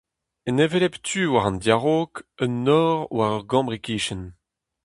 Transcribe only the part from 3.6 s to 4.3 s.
e-kichen.